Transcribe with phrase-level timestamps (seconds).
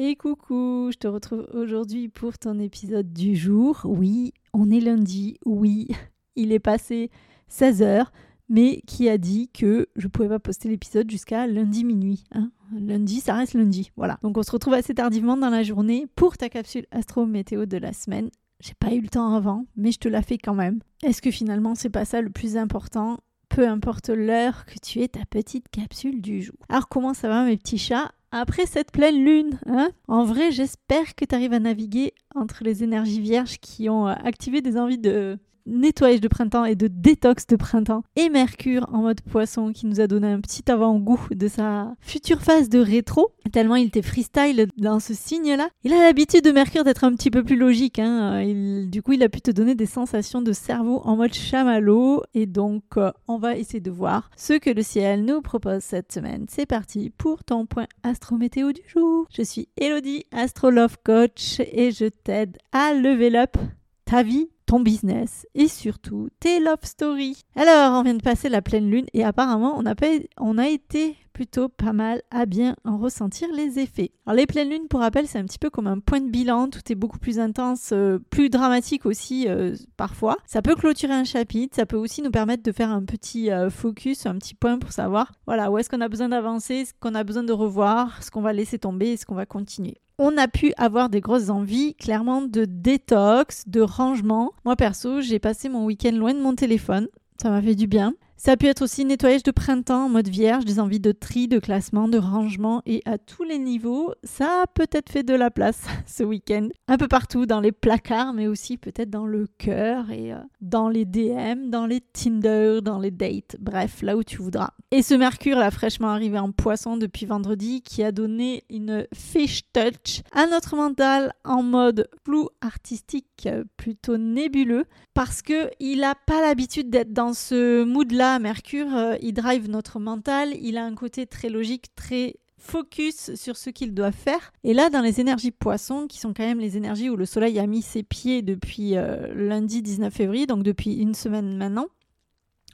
[0.00, 3.80] Et coucou, je te retrouve aujourd'hui pour ton épisode du jour.
[3.82, 5.88] Oui, on est lundi, oui,
[6.36, 7.10] il est passé
[7.48, 8.12] 16 heures,
[8.48, 12.22] mais qui a dit que je pouvais pas poster l'épisode jusqu'à lundi minuit.
[12.30, 12.52] Hein.
[12.72, 13.90] lundi, ça reste lundi.
[13.96, 14.20] Voilà.
[14.22, 17.78] Donc on se retrouve assez tardivement dans la journée pour ta capsule astro météo de
[17.78, 18.30] la semaine.
[18.60, 20.78] J'ai pas eu le temps avant, mais je te la fais quand même.
[21.02, 23.18] Est-ce que finalement c'est pas ça le plus important?
[23.48, 26.54] Peu importe l'heure que tu aies ta petite capsule du jour.
[26.68, 28.12] Alors comment ça va mes petits chats?
[28.30, 32.84] Après cette pleine lune hein En vrai, j'espère que tu arrives à naviguer entre les
[32.84, 37.56] énergies vierges qui ont activé des envies de nettoyage de printemps et de détox de
[37.56, 38.02] printemps.
[38.16, 42.40] Et Mercure en mode poisson qui nous a donné un petit avant-goût de sa future
[42.40, 43.32] phase de rétro.
[43.52, 45.68] Tellement il était freestyle dans ce signe-là.
[45.84, 47.98] Il a l'habitude de Mercure d'être un petit peu plus logique.
[47.98, 48.44] Hein.
[48.86, 52.22] du coup, il a pu te donner des sensations de cerveau en mode chamallow.
[52.34, 56.12] Et donc, euh, on va essayer de voir ce que le ciel nous propose cette
[56.12, 56.46] semaine.
[56.48, 59.26] C'est parti pour ton point astro-météo du jour.
[59.30, 63.56] Je suis Elodie, Astro Love Coach, et je t'aide à level up
[64.04, 67.42] ta vie ton business et surtout tes love stories.
[67.56, 69.94] Alors, on vient de passer la pleine lune et apparemment, on a,
[70.38, 74.10] on a été plutôt pas mal à bien en ressentir les effets.
[74.26, 76.68] Alors, les pleines lunes, pour rappel, c'est un petit peu comme un point de bilan,
[76.68, 80.36] tout est beaucoup plus intense, euh, plus dramatique aussi euh, parfois.
[80.46, 83.70] Ça peut clôturer un chapitre, ça peut aussi nous permettre de faire un petit euh,
[83.70, 87.14] focus, un petit point pour savoir, voilà, où est-ce qu'on a besoin d'avancer, ce qu'on
[87.14, 90.36] a besoin de revoir, ce qu'on va laisser tomber et ce qu'on va continuer on
[90.36, 94.52] a pu avoir des grosses envies, clairement, de détox, de rangement.
[94.64, 97.08] Moi, perso, j'ai passé mon week-end loin de mon téléphone.
[97.40, 98.14] Ça m'a fait du bien.
[98.40, 101.58] Ça pu être aussi nettoyage de printemps en mode vierge, des envies de tri, de
[101.58, 104.14] classement, de rangement et à tous les niveaux.
[104.22, 106.68] Ça a peut-être fait de la place ce week-end.
[106.86, 110.88] Un peu partout dans les placards, mais aussi peut-être dans le cœur et euh, dans
[110.88, 113.56] les DM, dans les Tinder, dans les dates.
[113.58, 114.70] Bref, là où tu voudras.
[114.92, 119.62] Et ce Mercure, là, fraîchement arrivé en poisson depuis vendredi, qui a donné une fish
[119.72, 126.40] touch à notre mental en mode flou artistique, plutôt nébuleux, parce que il n'a pas
[126.40, 131.26] l'habitude d'être dans ce mood-là Mercure, euh, il drive notre mental, il a un côté
[131.26, 134.52] très logique, très focus sur ce qu'il doit faire.
[134.64, 137.58] Et là, dans les énergies poissons, qui sont quand même les énergies où le soleil
[137.58, 141.86] a mis ses pieds depuis euh, lundi 19 février, donc depuis une semaine maintenant,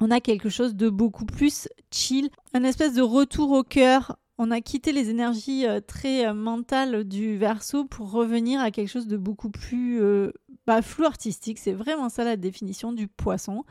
[0.00, 4.16] on a quelque chose de beaucoup plus chill, un espèce de retour au cœur.
[4.38, 9.06] On a quitté les énergies euh, très mentales du verso pour revenir à quelque chose
[9.06, 10.00] de beaucoup plus
[10.66, 11.58] bah, flou artistique.
[11.58, 13.64] C'est vraiment ça la définition du poisson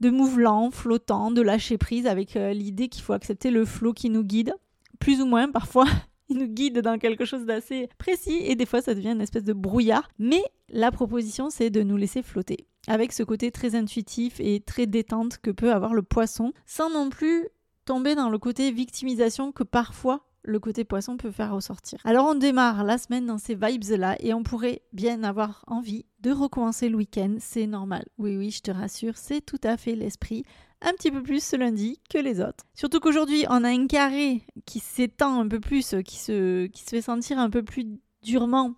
[0.00, 4.10] de mouvement, flottant, de lâcher prise avec euh, l'idée qu'il faut accepter le flot qui
[4.10, 4.54] nous guide,
[4.98, 5.86] plus ou moins parfois.
[6.28, 9.44] il nous guide dans quelque chose d'assez précis et des fois ça devient une espèce
[9.44, 10.08] de brouillard.
[10.18, 14.86] Mais la proposition c'est de nous laisser flotter avec ce côté très intuitif et très
[14.86, 17.48] détente que peut avoir le poisson sans non plus
[17.84, 21.98] tomber dans le côté victimisation que parfois le côté poisson peut faire ressortir.
[22.04, 26.30] Alors on démarre la semaine dans ces vibes-là et on pourrait bien avoir envie de
[26.30, 28.04] recommencer le week-end, c'est normal.
[28.18, 30.44] Oui, oui, je te rassure, c'est tout à fait l'esprit.
[30.82, 32.64] Un petit peu plus ce lundi que les autres.
[32.74, 36.90] Surtout qu'aujourd'hui, on a un carré qui s'étend un peu plus, qui se, qui se
[36.90, 37.86] fait sentir un peu plus
[38.22, 38.74] durement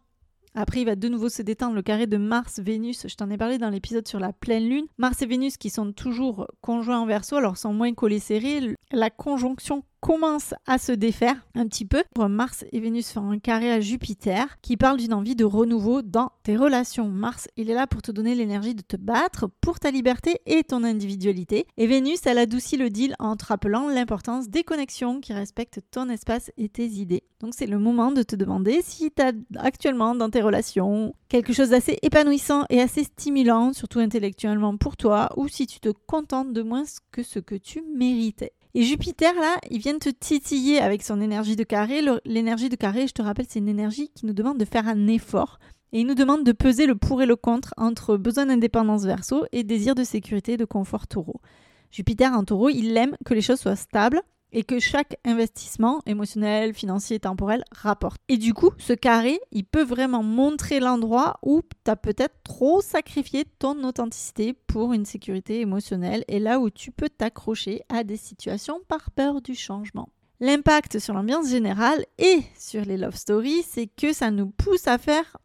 [0.55, 3.07] après, il va de nouveau se détendre le carré de Mars-Vénus.
[3.09, 4.87] Je t'en ai parlé dans l'épisode sur la pleine lune.
[4.99, 8.75] Mars et Vénus qui sont toujours conjoints en verso, alors sont moins collés serrés.
[8.91, 12.03] La conjonction commence à se défaire un petit peu.
[12.29, 16.33] Mars et Vénus font un carré à Jupiter qui parle d'une envie de renouveau dans
[16.43, 17.09] tes relations.
[17.09, 20.65] Mars, il est là pour te donner l'énergie de te battre pour ta liberté et
[20.65, 21.67] ton individualité.
[21.77, 26.09] Et Vénus, elle adoucit le deal en te rappelant l'importance des connexions qui respectent ton
[26.09, 27.23] espace et tes idées.
[27.39, 31.53] Donc c'est le moment de te demander si tu as actuellement dans tes relations quelque
[31.53, 36.53] chose d'assez épanouissant et assez stimulant, surtout intellectuellement pour toi, ou si tu te contentes
[36.53, 38.53] de moins que ce que tu méritais.
[38.75, 42.01] Et Jupiter, là, il vient te titiller avec son énergie de carré.
[42.25, 45.07] L'énergie de carré, je te rappelle, c'est une énergie qui nous demande de faire un
[45.09, 45.59] effort.
[45.93, 49.45] Et il nous demande de peser le pour et le contre entre besoin d'indépendance verso
[49.53, 51.43] et désir de sécurité et de confort taureau.
[51.91, 56.75] Jupiter en taureau, il aime que les choses soient stables, et que chaque investissement émotionnel,
[56.75, 58.21] financier, temporel rapporte.
[58.29, 62.81] Et du coup, ce carré, il peut vraiment montrer l'endroit où tu as peut-être trop
[62.81, 68.17] sacrifié ton authenticité pour une sécurité émotionnelle et là où tu peux t'accrocher à des
[68.17, 70.09] situations par peur du changement.
[70.41, 74.99] L'impact sur l'ambiance générale et sur les love stories, c'est que ça nous pousse à
[74.99, 75.37] faire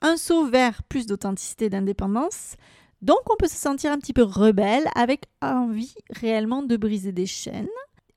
[0.00, 2.56] un saut vers plus d'authenticité et d'indépendance.
[3.02, 7.26] Donc on peut se sentir un petit peu rebelle avec envie réellement de briser des
[7.26, 7.68] chaînes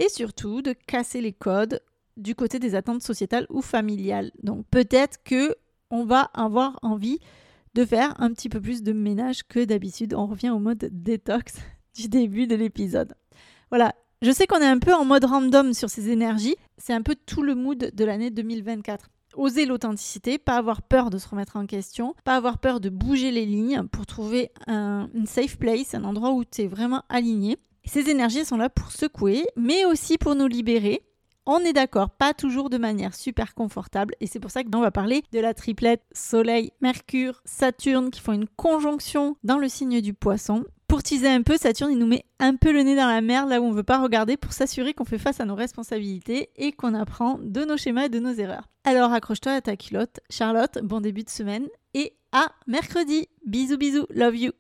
[0.02, 1.82] et surtout de casser les codes
[2.18, 4.32] du côté des attentes sociétales ou familiales.
[4.42, 5.56] Donc peut-être que
[5.92, 7.20] on va avoir envie
[7.76, 10.14] de faire un petit peu plus de ménage que d'habitude.
[10.14, 11.54] On revient au mode détox
[11.96, 13.14] du début de l'épisode.
[13.70, 13.94] Voilà,
[14.24, 16.56] je sais qu'on est un peu en mode random sur ces énergies.
[16.78, 19.10] C'est un peu tout le mood de l'année 2024.
[19.36, 23.32] oser l'authenticité, pas avoir peur de se remettre en question, pas avoir peur de bouger
[23.32, 27.58] les lignes pour trouver un une safe place, un endroit où tu es vraiment aligné.
[27.86, 31.02] Ces énergies sont là pour secouer, mais aussi pour nous libérer.
[31.46, 34.80] On est d'accord, pas toujours de manière super confortable, et c'est pour ça que on
[34.80, 40.02] va parler de la triplette Soleil, Mercure, Saturne qui font une conjonction dans le signe
[40.02, 40.64] du poisson.
[40.88, 43.50] Pour teaser un peu, Saturne il nous met un peu le nez dans la merde
[43.50, 46.74] là où on veut pas regarder pour s'assurer qu'on fait face à nos responsabilités et
[46.74, 48.70] qu'on apprend de nos schémas et de nos erreurs.
[48.84, 50.20] Alors accroche-toi à ta culotte.
[50.30, 53.28] Charlotte, bon début de semaine et à mercredi.
[53.46, 54.52] Bisous bisous, love you.